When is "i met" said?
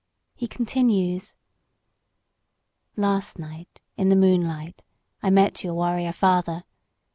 5.21-5.63